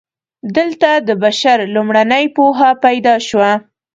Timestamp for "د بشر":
1.07-1.57